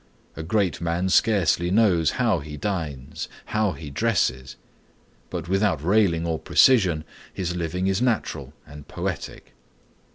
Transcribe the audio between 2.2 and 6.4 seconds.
he dines, how he dresses; but without railing or